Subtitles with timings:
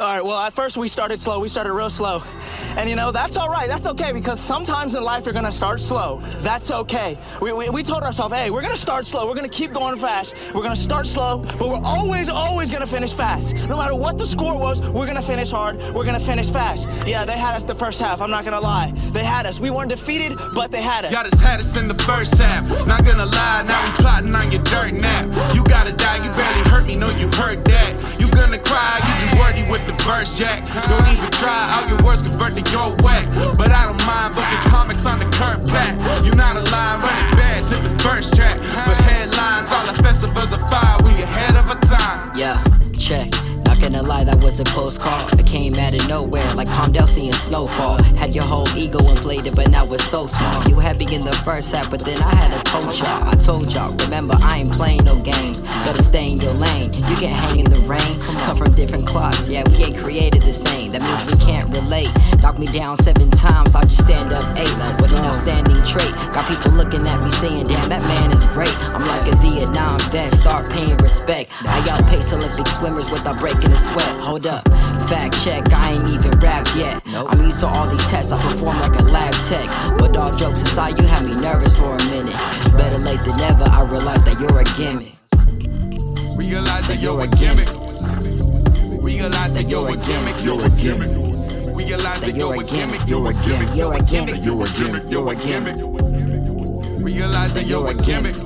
[0.00, 1.38] All right, well, at first we started slow.
[1.40, 2.22] We started real slow.
[2.74, 3.68] And you know, that's all right.
[3.68, 6.22] That's okay because sometimes in life you're going to start slow.
[6.40, 7.18] That's okay.
[7.42, 9.26] We, we, we told ourselves, hey, we're going to start slow.
[9.26, 10.34] We're going to keep going fast.
[10.54, 13.54] We're going to start slow, but we're always, always going to finish fast.
[13.68, 15.76] No matter what the score was, we're going to finish hard.
[15.94, 16.88] We're going to finish fast.
[17.06, 18.22] Yeah, they had us the first half.
[18.22, 18.92] I'm not going to lie.
[19.12, 19.60] They had us.
[19.60, 21.12] We weren't defeated, but they had us.
[21.12, 22.70] Y'all just had us in the first half.
[22.86, 25.54] Not going to lie, now we plotting on your dirt nap.
[25.54, 26.24] You got to die.
[26.24, 26.96] You barely hurt me.
[26.96, 27.69] No, you heard that.
[30.10, 30.66] Verse, Jack.
[30.88, 33.26] Don't even try, all your words convert to your whack.
[33.56, 35.94] But I don't mind booking comics on the curb back.
[36.24, 37.02] You're not alive,
[44.50, 45.28] was a close call.
[45.38, 48.02] It came out of nowhere, like Palmdale seeing snowfall.
[48.14, 50.68] Had your whole ego inflated, but now it's so small.
[50.68, 53.28] You had me in the first half, but then I had to coach y'all.
[53.28, 55.60] I told y'all, remember, I ain't playing no games.
[55.60, 56.92] Gotta stay in your lane.
[56.92, 59.48] You can hang in the rain, come from different cloths.
[59.48, 60.39] Yeah, we ain't created
[61.70, 62.10] can't relate.
[62.42, 64.70] Knock me down seven times, I'll just stand up eight.
[65.00, 66.12] With an outstanding trait.
[66.32, 68.74] Got people looking at me saying, damn, that man is great.
[68.94, 71.50] I'm like a Vietnam vet, start paying respect.
[71.62, 74.20] I outpace Olympic swimmers without breaking a sweat.
[74.20, 74.66] Hold up,
[75.08, 77.02] fact check, I ain't even rap yet.
[77.06, 79.98] I'm used to all these tests, I perform like a lab tech.
[79.98, 82.34] But all jokes aside, you had me nervous for a minute.
[82.76, 85.14] Better late than never, I realize that you're a gimmick.
[86.36, 87.68] Realize that you're a gimmick.
[89.02, 90.42] Realize that you're a gimmick.
[90.42, 91.59] You're a gimmick.
[91.80, 93.08] Realize that you're a gimmick.
[93.08, 93.74] You're a gimmick.
[93.74, 94.44] You're a gimmick.
[94.44, 95.10] You're a gimmick.
[95.10, 95.76] You're a gimmick.
[97.02, 98.36] Realize that you're a gimmick.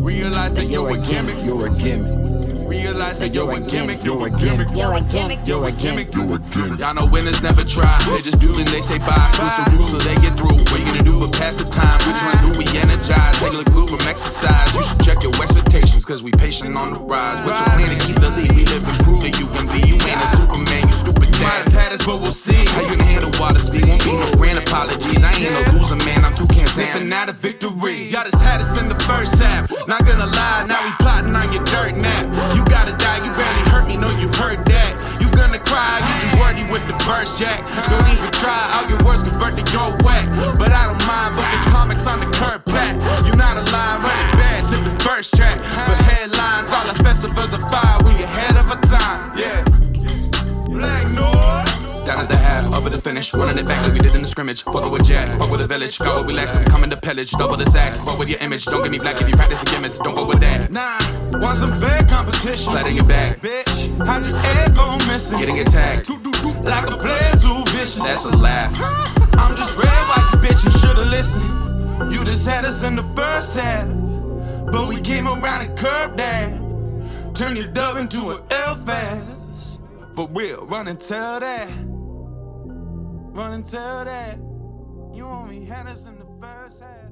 [0.00, 1.44] Realize that you're a gimmick.
[1.44, 2.68] You're a gimmick.
[2.68, 4.04] Realize that you're a gimmick.
[4.04, 4.68] You're a gimmick.
[4.74, 5.40] You're a gimmick.
[5.44, 6.14] You're a gimmick.
[6.14, 6.78] You're a gimmick.
[6.78, 7.98] Y'all know winners never try.
[8.08, 9.30] They just do and they say bye.
[9.34, 10.58] Switch the rules so they get through.
[10.70, 11.98] What you gonna do but pass the time?
[12.06, 13.38] We run through, we energize.
[13.38, 14.72] Take a look glue from exercise.
[14.72, 17.44] You should check your expectations, cause we patient on the rise.
[17.44, 18.52] What's your plan to keep the lead?
[18.54, 19.86] We live and prove that you can be.
[19.86, 20.63] You ain't a Superman, you
[21.98, 22.06] dad.
[22.06, 22.64] Might have had us, but we'll see.
[22.66, 23.86] How you handle water speed?
[23.86, 25.22] Won't be no grand apologies.
[25.22, 26.24] I ain't no loser, man.
[26.24, 28.08] I'm too can sniffing out a victory.
[28.08, 29.70] Y'all just had us in the first half.
[29.86, 32.24] Not gonna lie, now we plotting on your dirt nap.
[32.54, 34.92] You gotta die, you barely hurt me, no, you heard that.
[35.20, 37.64] You gonna cry, you be wordy with the burst, Jack.
[37.88, 40.26] Don't even try, all your words convert to your whack.
[40.58, 42.96] But I don't mind booking comics on the curb back.
[43.26, 45.58] You not alive, running bad to the first track.
[45.58, 47.93] But headlines, all the festivals are fire,
[52.04, 54.20] Down at the half, up at the finish, running it back like we did in
[54.20, 54.62] the scrimmage.
[54.62, 55.98] Fuck with Jack, fuck with the village.
[55.98, 57.30] Got what we lack, so we coming to pillage.
[57.30, 58.66] Double the sacks, fuck with your image.
[58.66, 59.96] Don't get me black if you practice the gimmicks.
[59.98, 60.70] Don't go with that.
[60.70, 60.98] Nah,
[61.38, 62.72] want some bad competition.
[62.72, 64.04] Flat in your back, bitch.
[64.04, 65.38] How'd your egg go missing?
[65.38, 66.10] Getting attacked,
[66.62, 67.96] like a player too vicious.
[67.96, 68.72] That's a laugh.
[69.38, 72.12] I'm just red like you bitch, you should've listened.
[72.12, 73.88] You just had us in the first half,
[74.70, 76.52] but we came around and curved that.
[77.34, 79.80] Turn your dove into an L fast.
[80.14, 81.93] For real, run and tell that.
[83.34, 84.38] Run and tell that.
[85.12, 87.10] You only had us in the first half.